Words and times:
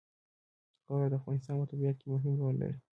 خاوره 0.83 1.07
د 1.11 1.13
افغانستان 1.19 1.55
په 1.59 1.65
طبیعت 1.71 1.95
کې 1.99 2.07
مهم 2.13 2.33
رول 2.41 2.55
لري. 2.61 2.77